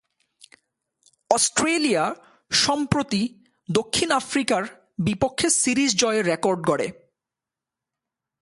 [1.29, 2.15] Australia
[2.51, 3.21] সম্প্রতি
[3.71, 4.63] দক্ষিণ আফ্রিকার
[4.99, 6.87] বিপক্ষে সিরিজ জয়ের রেকর্ড গড়ে।